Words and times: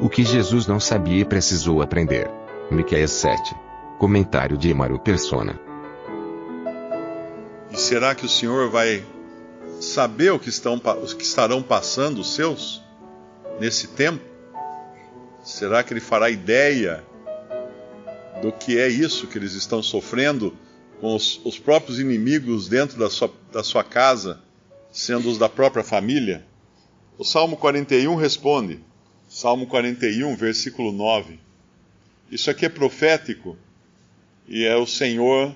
O 0.00 0.08
que 0.08 0.22
Jesus 0.24 0.68
não 0.68 0.78
sabia 0.78 1.22
e 1.22 1.24
precisou 1.24 1.82
aprender. 1.82 2.30
Miqueias 2.70 3.10
7. 3.10 3.52
Comentário 3.98 4.56
de 4.56 4.70
Emaro 4.70 4.96
Persona. 5.00 5.58
E 7.72 7.76
será 7.76 8.14
que 8.14 8.24
o 8.24 8.28
Senhor 8.28 8.70
vai 8.70 9.04
saber 9.80 10.30
o 10.30 10.38
que, 10.38 10.50
estão, 10.50 10.80
os 11.02 11.12
que 11.12 11.24
estarão 11.24 11.60
passando 11.64 12.20
os 12.20 12.32
seus 12.32 12.80
nesse 13.58 13.88
tempo? 13.88 14.24
Será 15.42 15.82
que 15.82 15.92
ele 15.92 16.00
fará 16.00 16.30
ideia 16.30 17.02
do 18.40 18.52
que 18.52 18.78
é 18.78 18.86
isso 18.86 19.26
que 19.26 19.36
eles 19.36 19.54
estão 19.54 19.82
sofrendo 19.82 20.56
com 21.00 21.16
os, 21.16 21.40
os 21.44 21.58
próprios 21.58 21.98
inimigos 21.98 22.68
dentro 22.68 22.96
da 22.96 23.10
sua, 23.10 23.32
da 23.50 23.64
sua 23.64 23.82
casa, 23.82 24.40
sendo 24.92 25.28
os 25.28 25.38
da 25.38 25.48
própria 25.48 25.82
família? 25.82 26.46
O 27.18 27.24
Salmo 27.24 27.56
41 27.56 28.14
responde, 28.14 28.86
Salmo 29.40 29.68
41, 29.68 30.34
versículo 30.34 30.90
9. 30.90 31.38
Isso 32.28 32.50
aqui 32.50 32.66
é 32.66 32.68
profético 32.68 33.56
e 34.48 34.64
é 34.64 34.74
o 34.74 34.84
Senhor 34.84 35.54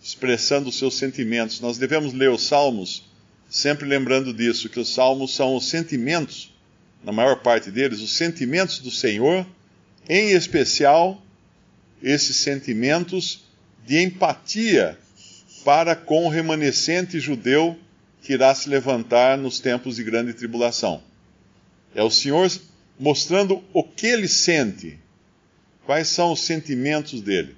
expressando 0.00 0.68
os 0.68 0.78
seus 0.78 0.94
sentimentos. 0.94 1.58
Nós 1.58 1.78
devemos 1.78 2.12
ler 2.12 2.30
os 2.30 2.46
Salmos 2.46 3.02
sempre 3.50 3.88
lembrando 3.88 4.32
disso, 4.32 4.68
que 4.68 4.78
os 4.78 4.94
Salmos 4.94 5.34
são 5.34 5.56
os 5.56 5.68
sentimentos, 5.68 6.54
na 7.02 7.10
maior 7.10 7.42
parte 7.42 7.72
deles, 7.72 7.98
os 7.98 8.12
sentimentos 8.12 8.78
do 8.78 8.92
Senhor, 8.92 9.44
em 10.08 10.30
especial 10.30 11.20
esses 12.00 12.36
sentimentos 12.36 13.42
de 13.84 14.00
empatia 14.00 14.96
para 15.64 15.96
com 15.96 16.24
o 16.24 16.30
remanescente 16.30 17.18
judeu 17.18 17.76
que 18.22 18.34
irá 18.34 18.54
se 18.54 18.68
levantar 18.68 19.36
nos 19.36 19.58
tempos 19.58 19.96
de 19.96 20.04
grande 20.04 20.32
tribulação. 20.34 21.02
É 21.96 22.02
o 22.04 22.08
Senhor 22.08 22.48
mostrando 22.98 23.62
o 23.72 23.82
que 23.82 24.06
ele 24.06 24.28
sente, 24.28 24.98
quais 25.84 26.08
são 26.08 26.32
os 26.32 26.40
sentimentos 26.40 27.20
dele. 27.20 27.56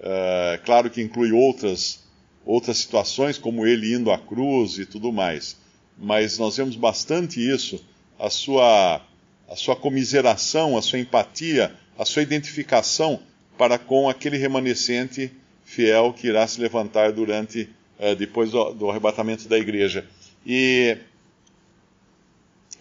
Uh, 0.00 0.62
claro 0.64 0.90
que 0.90 1.00
inclui 1.00 1.32
outras, 1.32 2.00
outras 2.44 2.78
situações, 2.78 3.38
como 3.38 3.66
ele 3.66 3.94
indo 3.94 4.10
à 4.10 4.18
cruz 4.18 4.78
e 4.78 4.86
tudo 4.86 5.12
mais. 5.12 5.56
Mas 5.96 6.38
nós 6.38 6.56
vemos 6.56 6.74
bastante 6.74 7.40
isso, 7.40 7.84
a 8.18 8.28
sua, 8.28 9.00
a 9.48 9.56
sua 9.56 9.76
comiseração, 9.76 10.76
a 10.76 10.82
sua 10.82 10.98
empatia, 10.98 11.74
a 11.96 12.04
sua 12.04 12.22
identificação 12.22 13.20
para 13.56 13.78
com 13.78 14.08
aquele 14.08 14.36
remanescente 14.36 15.30
fiel 15.64 16.12
que 16.12 16.26
irá 16.26 16.46
se 16.46 16.60
levantar 16.60 17.12
durante, 17.12 17.68
uh, 18.00 18.16
depois 18.16 18.50
do, 18.50 18.72
do 18.72 18.90
arrebatamento 18.90 19.48
da 19.48 19.56
igreja. 19.56 20.04
E 20.44 20.98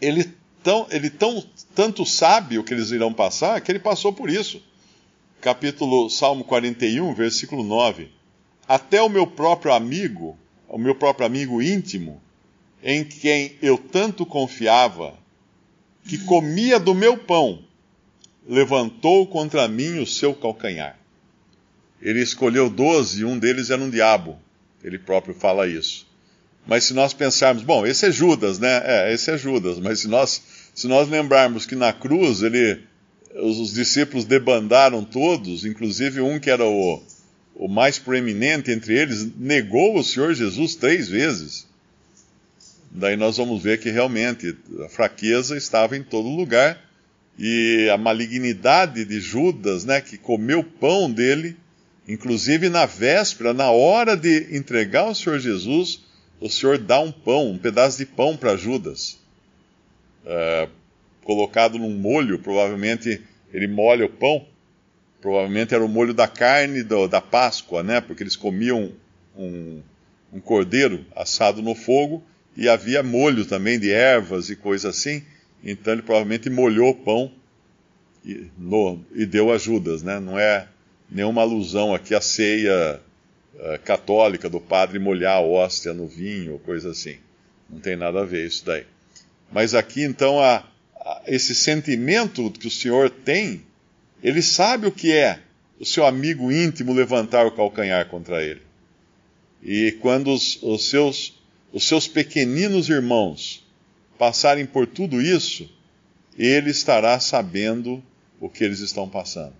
ele 0.01 0.40
tão, 0.63 0.87
ele 0.89 1.09
tão, 1.09 1.43
tanto 1.75 2.05
sabe 2.05 2.57
o 2.57 2.63
que 2.63 2.73
eles 2.73 2.91
irão 2.91 3.13
passar 3.13 3.61
que 3.61 3.71
ele 3.71 3.79
passou 3.79 4.13
por 4.13 4.29
isso. 4.29 4.61
Capítulo 5.39 6.09
Salmo 6.09 6.43
41, 6.43 7.13
versículo 7.13 7.63
9. 7.63 8.09
Até 8.67 9.01
o 9.01 9.09
meu 9.09 9.25
próprio 9.25 9.73
amigo, 9.73 10.37
o 10.69 10.77
meu 10.77 10.95
próprio 10.95 11.25
amigo 11.25 11.61
íntimo, 11.61 12.21
em 12.83 13.03
quem 13.03 13.57
eu 13.61 13.77
tanto 13.77 14.25
confiava, 14.25 15.13
que 16.07 16.17
comia 16.19 16.79
do 16.79 16.93
meu 16.93 17.17
pão, 17.17 17.63
levantou 18.47 19.27
contra 19.27 19.67
mim 19.67 19.99
o 19.99 20.07
seu 20.07 20.33
calcanhar. 20.33 20.97
Ele 22.01 22.21
escolheu 22.21 22.69
doze 22.69 23.21
e 23.21 23.25
um 23.25 23.37
deles 23.37 23.69
era 23.69 23.81
um 23.81 23.89
diabo. 23.89 24.39
Ele 24.83 24.97
próprio 24.97 25.35
fala 25.35 25.67
isso. 25.67 26.07
Mas 26.65 26.85
se 26.85 26.93
nós 26.93 27.13
pensarmos, 27.13 27.63
bom, 27.63 27.85
esse 27.85 28.07
é 28.07 28.11
Judas, 28.11 28.59
né? 28.59 28.81
É, 28.83 29.13
esse 29.13 29.31
é 29.31 29.37
Judas, 29.37 29.79
mas 29.79 29.99
se 29.99 30.07
nós, 30.07 30.41
se 30.73 30.87
nós 30.87 31.09
lembrarmos 31.09 31.65
que 31.65 31.75
na 31.75 31.91
cruz 31.91 32.41
ele, 32.41 32.81
os, 33.35 33.59
os 33.59 33.73
discípulos 33.73 34.25
debandaram 34.25 35.03
todos, 35.03 35.65
inclusive 35.65 36.21
um 36.21 36.39
que 36.39 36.49
era 36.49 36.65
o, 36.65 37.01
o 37.55 37.67
mais 37.67 37.99
proeminente 37.99 38.71
entre 38.71 38.97
eles, 38.97 39.27
negou 39.37 39.97
o 39.97 40.03
Senhor 40.03 40.33
Jesus 40.33 40.75
três 40.75 41.09
vezes. 41.09 41.67
Daí 42.89 43.15
nós 43.15 43.37
vamos 43.37 43.61
ver 43.61 43.79
que 43.79 43.89
realmente 43.89 44.55
a 44.83 44.89
fraqueza 44.89 45.55
estava 45.55 45.95
em 45.95 46.03
todo 46.03 46.27
lugar 46.27 46.77
e 47.39 47.89
a 47.89 47.97
malignidade 47.97 49.05
de 49.05 49.19
Judas, 49.19 49.85
né, 49.85 50.01
que 50.01 50.17
comeu 50.17 50.59
o 50.59 50.63
pão 50.63 51.09
dele, 51.09 51.55
inclusive 52.07 52.69
na 52.69 52.85
véspera, 52.85 53.53
na 53.53 53.71
hora 53.71 54.17
de 54.17 54.55
entregar 54.55 55.09
o 55.09 55.15
Senhor 55.15 55.39
Jesus, 55.39 56.01
o 56.39 56.49
Senhor 56.49 56.77
dá 56.77 56.99
um 56.99 57.11
pão, 57.11 57.51
um 57.51 57.57
pedaço 57.57 57.97
de 57.97 58.05
pão 58.05 58.35
para 58.35 58.57
Judas, 58.57 59.20
uh, 60.25 60.69
colocado 61.23 61.77
num 61.77 61.91
molho, 61.91 62.39
provavelmente 62.39 63.21
ele 63.53 63.67
molha 63.67 64.05
o 64.05 64.09
pão, 64.09 64.45
provavelmente 65.21 65.73
era 65.73 65.83
o 65.83 65.89
molho 65.89 66.13
da 66.13 66.27
carne 66.27 66.83
do, 66.83 67.07
da 67.07 67.21
Páscoa, 67.21 67.83
né? 67.83 68.01
Porque 68.01 68.23
eles 68.23 68.35
comiam 68.35 68.91
um, 69.37 69.81
um, 70.33 70.39
cordeiro 70.39 71.05
assado 71.15 71.61
no 71.61 71.75
fogo 71.75 72.23
e 72.57 72.67
havia 72.67 73.03
molho 73.03 73.45
também 73.45 73.79
de 73.79 73.91
ervas 73.91 74.49
e 74.49 74.55
coisa 74.55 74.89
assim. 74.89 75.23
Então 75.63 75.93
ele 75.93 76.01
provavelmente 76.01 76.49
molhou 76.49 76.89
o 76.89 76.95
pão 76.95 77.31
e, 78.25 78.47
no, 78.57 78.99
e 79.13 79.25
deu 79.25 79.51
a 79.51 79.57
Judas, 79.57 80.01
né? 80.01 80.19
Não 80.19 80.39
é 80.39 80.67
nenhuma 81.09 81.41
alusão 81.41 81.93
aqui 81.93 82.15
à 82.15 82.21
ceia 82.21 82.99
uh, 83.55 83.79
católica 83.83 84.49
do 84.49 84.59
padre 84.59 84.97
molhar 84.97 85.37
a 85.37 85.41
hóstia 85.41 85.93
no 85.93 86.07
vinho 86.07 86.53
ou 86.53 86.59
coisa 86.59 86.91
assim. 86.91 87.17
Não 87.69 87.79
tem 87.79 87.95
nada 87.95 88.21
a 88.21 88.25
ver 88.25 88.47
isso 88.47 88.65
daí. 88.65 88.85
Mas 89.51 89.73
aqui 89.73 90.03
então 90.03 90.39
a, 90.39 90.63
a, 90.95 91.21
esse 91.27 91.53
sentimento 91.53 92.49
que 92.51 92.67
o 92.67 92.71
Senhor 92.71 93.09
tem, 93.09 93.63
ele 94.23 94.41
sabe 94.41 94.87
o 94.87 94.91
que 94.91 95.11
é 95.11 95.39
o 95.79 95.85
seu 95.85 96.05
amigo 96.05 96.51
íntimo 96.51 96.93
levantar 96.93 97.45
o 97.45 97.51
calcanhar 97.51 98.07
contra 98.07 98.43
ele. 98.43 98.61
E 99.63 99.93
quando 99.93 100.31
os, 100.31 100.61
os 100.61 100.89
seus, 100.89 101.41
os 101.73 101.87
seus 101.87 102.07
pequeninos 102.07 102.87
irmãos 102.89 103.65
passarem 104.17 104.65
por 104.65 104.87
tudo 104.87 105.21
isso, 105.21 105.69
ele 106.37 106.69
estará 106.69 107.19
sabendo 107.19 108.03
o 108.39 108.47
que 108.49 108.63
eles 108.63 108.79
estão 108.79 109.09
passando. 109.09 109.53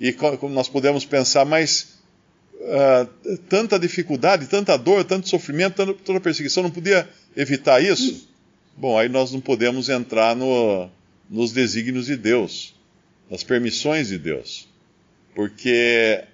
E 0.00 0.12
como 0.12 0.52
nós 0.52 0.68
podemos 0.68 1.04
pensar, 1.04 1.44
mas 1.44 2.00
uh, 2.56 3.36
tanta 3.48 3.78
dificuldade, 3.78 4.48
tanta 4.48 4.76
dor, 4.76 5.04
tanto 5.04 5.28
sofrimento, 5.28 5.76
tanta, 5.76 5.94
toda 5.94 6.20
perseguição, 6.20 6.64
não 6.64 6.70
podia 6.70 7.08
evitar 7.36 7.80
isso? 7.80 8.31
Bom, 8.76 8.98
aí 8.98 9.08
nós 9.08 9.32
não 9.32 9.40
podemos 9.40 9.88
entrar 9.88 10.34
no, 10.34 10.88
nos 11.28 11.52
desígnios 11.52 12.06
de 12.06 12.16
Deus, 12.16 12.74
nas 13.30 13.42
permissões 13.42 14.08
de 14.08 14.18
Deus. 14.18 14.68
Porque 15.34 16.24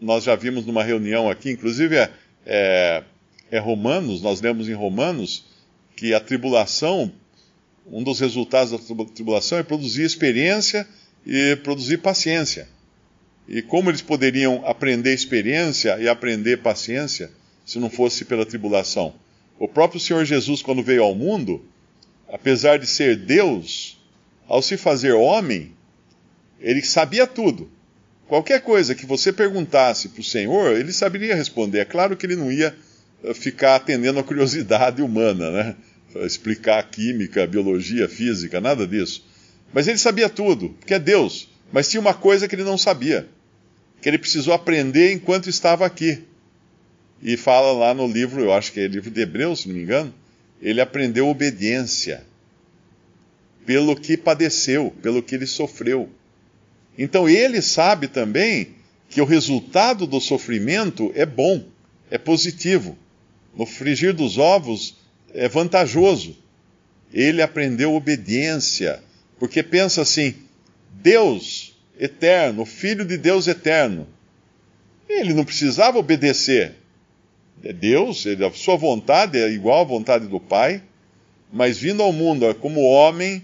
nós 0.00 0.24
já 0.24 0.34
vimos 0.34 0.66
numa 0.66 0.84
reunião 0.84 1.30
aqui, 1.30 1.50
inclusive 1.50 1.96
é, 1.96 2.10
é, 2.46 3.02
é 3.50 3.58
Romanos, 3.58 4.22
nós 4.22 4.40
lemos 4.40 4.68
em 4.68 4.74
Romanos 4.74 5.44
que 5.96 6.12
a 6.12 6.20
tribulação, 6.20 7.12
um 7.86 8.02
dos 8.02 8.20
resultados 8.20 8.72
da 8.72 9.04
tribulação 9.06 9.58
é 9.58 9.62
produzir 9.62 10.02
experiência 10.02 10.86
e 11.26 11.56
produzir 11.56 11.98
paciência. 11.98 12.68
E 13.48 13.62
como 13.62 13.90
eles 13.90 14.02
poderiam 14.02 14.66
aprender 14.66 15.12
experiência 15.12 15.98
e 16.00 16.08
aprender 16.08 16.58
paciência 16.58 17.30
se 17.64 17.78
não 17.78 17.90
fosse 17.90 18.24
pela 18.24 18.46
tribulação? 18.46 19.14
O 19.58 19.68
próprio 19.68 20.00
Senhor 20.00 20.24
Jesus, 20.24 20.62
quando 20.62 20.82
veio 20.82 21.02
ao 21.02 21.14
mundo, 21.14 21.64
apesar 22.32 22.78
de 22.78 22.86
ser 22.86 23.16
Deus, 23.16 23.98
ao 24.48 24.60
se 24.60 24.76
fazer 24.76 25.12
homem, 25.12 25.72
ele 26.60 26.82
sabia 26.82 27.26
tudo. 27.26 27.70
Qualquer 28.26 28.62
coisa 28.62 28.94
que 28.94 29.06
você 29.06 29.32
perguntasse 29.32 30.08
para 30.08 30.20
o 30.20 30.24
Senhor, 30.24 30.76
ele 30.76 30.92
saberia 30.92 31.34
responder. 31.34 31.80
É 31.80 31.84
claro 31.84 32.16
que 32.16 32.26
ele 32.26 32.36
não 32.36 32.50
ia 32.50 32.74
eh, 33.22 33.34
ficar 33.34 33.76
atendendo 33.76 34.18
a 34.18 34.24
curiosidade 34.24 35.02
humana, 35.02 35.50
né? 35.50 35.76
Explicar 36.16 36.82
química, 36.90 37.46
biologia, 37.46 38.08
física, 38.08 38.60
nada 38.60 38.86
disso. 38.86 39.24
Mas 39.72 39.88
ele 39.88 39.98
sabia 39.98 40.28
tudo, 40.28 40.70
porque 40.70 40.94
é 40.94 40.98
Deus. 40.98 41.48
Mas 41.72 41.88
tinha 41.88 42.00
uma 42.00 42.14
coisa 42.14 42.46
que 42.46 42.54
ele 42.54 42.62
não 42.62 42.78
sabia, 42.78 43.28
que 44.00 44.08
ele 44.08 44.18
precisou 44.18 44.54
aprender 44.54 45.12
enquanto 45.12 45.50
estava 45.50 45.84
aqui. 45.84 46.22
E 47.22 47.36
fala 47.36 47.72
lá 47.72 47.94
no 47.94 48.06
livro, 48.06 48.42
eu 48.42 48.52
acho 48.52 48.72
que 48.72 48.80
é 48.80 48.86
livro 48.86 49.10
de 49.10 49.20
Hebreus, 49.20 49.60
se 49.60 49.68
não 49.68 49.74
me 49.74 49.82
engano, 49.82 50.14
ele 50.60 50.80
aprendeu 50.80 51.28
obediência 51.28 52.24
pelo 53.66 53.96
que 53.96 54.16
padeceu, 54.16 54.94
pelo 55.02 55.22
que 55.22 55.34
ele 55.34 55.46
sofreu. 55.46 56.08
Então 56.98 57.28
ele 57.28 57.60
sabe 57.62 58.08
também 58.08 58.74
que 59.08 59.20
o 59.20 59.24
resultado 59.24 60.06
do 60.06 60.20
sofrimento 60.20 61.12
é 61.14 61.24
bom, 61.24 61.64
é 62.10 62.18
positivo. 62.18 62.96
No 63.56 63.66
frigir 63.66 64.12
dos 64.12 64.38
ovos 64.38 64.96
é 65.32 65.48
vantajoso. 65.48 66.36
Ele 67.12 67.40
aprendeu 67.40 67.94
obediência, 67.94 69.02
porque 69.38 69.62
pensa 69.62 70.02
assim: 70.02 70.34
Deus 70.90 71.74
eterno, 71.98 72.64
Filho 72.64 73.04
de 73.04 73.16
Deus 73.16 73.46
eterno, 73.46 74.06
ele 75.08 75.32
não 75.32 75.44
precisava 75.44 75.98
obedecer. 75.98 76.74
É 77.62 77.72
Deus, 77.72 78.26
ele, 78.26 78.44
a 78.44 78.50
sua 78.52 78.76
vontade 78.76 79.38
é 79.38 79.50
igual 79.50 79.80
à 79.80 79.84
vontade 79.84 80.26
do 80.26 80.38
Pai, 80.38 80.82
mas 81.52 81.78
vindo 81.78 82.02
ao 82.02 82.12
mundo 82.12 82.52
como 82.56 82.80
homem, 82.82 83.42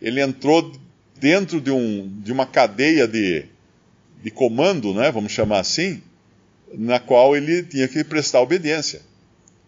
ele 0.00 0.20
entrou 0.20 0.72
dentro 1.18 1.60
de, 1.60 1.70
um, 1.70 2.08
de 2.22 2.32
uma 2.32 2.46
cadeia 2.46 3.08
de, 3.08 3.44
de 4.22 4.30
comando, 4.30 4.94
né, 4.94 5.10
vamos 5.10 5.32
chamar 5.32 5.60
assim, 5.60 6.02
na 6.72 7.00
qual 7.00 7.36
ele 7.36 7.62
tinha 7.62 7.88
que 7.88 8.04
prestar 8.04 8.40
obediência. 8.40 9.02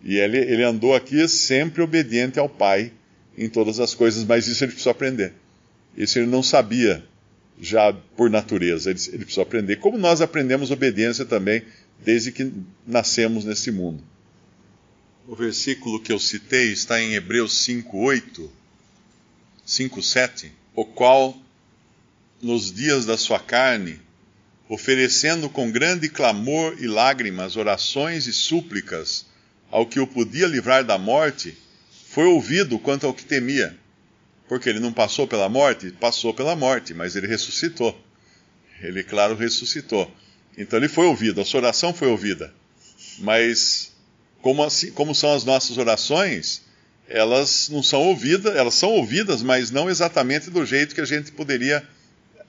E 0.05 0.17
ele, 0.17 0.39
ele 0.39 0.63
andou 0.63 0.95
aqui 0.95 1.29
sempre 1.29 1.83
obediente 1.83 2.39
ao 2.39 2.49
Pai 2.49 2.93
em 3.37 3.49
todas 3.49 3.81
as 3.81 3.95
coisas, 3.95 4.25
mas 4.25 4.47
isso 4.47 4.65
ele 4.65 4.73
precisou 4.73 4.91
aprender. 4.91 5.33
Isso 5.97 6.19
ele 6.19 6.27
não 6.27 6.43
sabia 6.43 7.05
já 7.61 7.93
por 8.17 8.29
natureza, 8.31 8.91
ele, 8.91 9.01
ele 9.09 9.19
precisou 9.19 9.43
aprender. 9.43 9.77
Como 9.77 9.99
nós 9.99 10.21
aprendemos 10.21 10.71
obediência 10.71 11.25
também 11.25 11.63
desde 12.05 12.33
que 12.33 12.53
nascemos 12.87 13.45
nesse 13.45 13.71
mundo. 13.71 14.03
O 15.27 15.37
versículo 15.37 16.01
que 16.01 16.13
eu 16.13 16.19
citei 16.19 16.73
está 16.73 17.01
em 17.01 17.15
Hebreus 17.15 17.65
5:8, 17.65 18.51
5:7, 19.65 20.51
o 20.75 20.85
qual 20.85 21.37
nos 22.41 22.73
dias 22.73 23.07
da 23.07 23.17
sua 23.17 23.39
carne, 23.39 24.01
oferecendo 24.69 25.49
com 25.49 25.71
grande 25.71 26.09
clamor 26.09 26.77
e 26.81 26.89
lágrimas 26.89 27.57
orações 27.57 28.27
e 28.27 28.33
súplicas 28.33 29.27
ao 29.71 29.87
que 29.87 30.01
o 30.01 30.07
podia 30.07 30.47
livrar 30.47 30.85
da 30.85 30.99
morte, 30.99 31.57
foi 32.09 32.25
ouvido 32.25 32.79
quanto 32.79 33.07
ao 33.07 33.15
que 33.15 33.25
temia. 33.25 33.79
Porque 34.49 34.69
ele 34.69 34.81
não 34.81 34.93
passou 34.93 35.27
pela 35.27 35.49
morte? 35.49 35.91
Passou 35.93 36.35
pela 36.35 36.57
morte, 36.57 36.93
mas 36.93 37.17
ele 37.17 37.27
ressuscitou. 37.27 37.99
Ele, 38.81 39.03
claro, 39.05 39.37
ressuscitou. 39.37 40.13
Então 40.57 40.79
ele 40.79 40.89
foi 40.89 41.07
ouvido, 41.07 41.41
a 41.41 41.45
sua 41.45 41.61
oração 41.61 41.95
foi 41.95 42.09
ouvida. 42.09 42.53
Mas, 43.19 43.93
como, 44.41 44.63
assim, 44.63 44.91
como 44.93 45.15
são 45.15 45.35
as 45.35 45.45
nossas 45.45 45.79
orações, 45.79 46.63
elas 47.09 47.69
não 47.71 47.83
são 47.83 48.01
ouvidas, 48.03 48.55
elas 48.57 48.75
são 48.75 48.91
ouvidas, 48.91 49.43
mas 49.43 49.71
não 49.71 49.89
exatamente 49.89 50.51
do 50.51 50.65
jeito 50.65 50.95
que 50.95 51.01
a 51.01 51.07
gente 51.07 51.33
poderia 51.33 51.83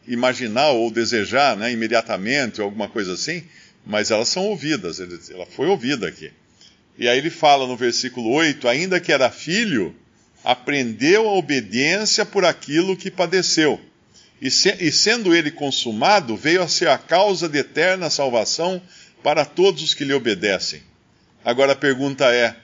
imaginar 0.08 0.70
ou 0.72 0.92
desejar 0.92 1.56
né, 1.56 1.72
imediatamente, 1.72 2.62
ou 2.62 2.66
alguma 2.66 2.90
coisa 2.90 3.14
assim, 3.14 3.44
mas 3.86 4.12
elas 4.12 4.30
são 4.30 4.46
ouvidas, 4.46 5.00
ela 5.30 5.46
foi 5.46 5.68
ouvida 5.68 6.08
aqui. 6.08 6.32
E 6.98 7.08
aí 7.08 7.18
ele 7.18 7.30
fala 7.30 7.68
no 7.68 7.76
versículo 7.76 8.30
8: 8.32 8.68
ainda 8.68 9.00
que 9.00 9.12
era 9.12 9.30
filho, 9.30 9.96
aprendeu 10.44 11.28
a 11.28 11.34
obediência 11.34 12.26
por 12.26 12.46
aquilo 12.46 12.96
que 12.96 13.10
padeceu. 13.10 13.80
E, 14.42 14.52
se, 14.52 14.76
e 14.80 14.92
sendo 14.92 15.34
ele 15.34 15.52
consumado, 15.52 16.36
veio 16.36 16.62
a 16.62 16.68
ser 16.68 16.90
a 16.90 16.98
causa 16.98 17.48
de 17.48 17.60
eterna 17.60 18.10
salvação 18.10 18.82
para 19.22 19.46
todos 19.46 19.82
os 19.82 19.94
que 19.94 20.04
lhe 20.04 20.14
obedecem. 20.14 20.84
Agora 21.46 21.74
a 21.74 21.76
pergunta 21.76 22.34
é: 22.34 22.56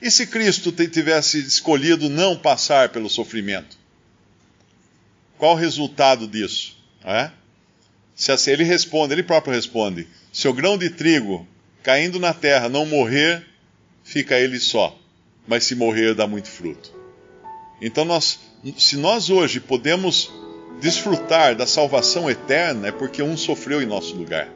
e 0.00 0.10
se 0.10 0.26
Cristo 0.26 0.70
tivesse 0.70 1.38
escolhido 1.38 2.08
não 2.08 2.36
passar 2.36 2.90
pelo 2.90 3.08
sofrimento? 3.08 3.76
Qual 5.38 5.54
o 5.54 5.58
resultado 5.58 6.28
disso? 6.28 6.76
É? 7.04 7.30
Se 8.14 8.30
assim, 8.30 8.50
ele 8.50 8.64
responde, 8.64 9.12
ele 9.14 9.22
próprio 9.22 9.54
responde: 9.54 10.06
se 10.32 10.46
o 10.46 10.52
grão 10.52 10.76
de 10.76 10.90
trigo 10.90 11.46
caindo 11.82 12.18
na 12.18 12.32
terra 12.32 12.68
não 12.68 12.86
morrer, 12.86 13.44
fica 14.02 14.38
ele 14.38 14.60
só, 14.60 14.98
mas 15.46 15.64
se 15.64 15.74
morrer 15.74 16.14
dá 16.14 16.26
muito 16.26 16.48
fruto. 16.48 16.92
Então 17.80 18.04
nós, 18.04 18.38
se 18.78 18.96
nós 18.96 19.30
hoje 19.30 19.60
podemos 19.60 20.30
desfrutar 20.84 21.56
da 21.56 21.66
salvação 21.66 22.28
eterna, 22.28 22.88
é 22.88 22.92
porque 22.92 23.22
um 23.22 23.38
sofreu 23.38 23.80
em 23.80 23.86
nosso 23.86 24.14
lugar. 24.14 24.50